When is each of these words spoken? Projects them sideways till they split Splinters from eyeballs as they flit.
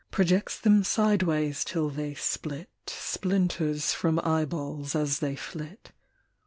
Projects 0.09 0.59
them 0.59 0.83
sideways 0.83 1.63
till 1.63 1.91
they 1.91 2.15
split 2.15 2.71
Splinters 2.87 3.93
from 3.93 4.17
eyeballs 4.23 4.95
as 4.95 5.19
they 5.19 5.35
flit. 5.35 5.91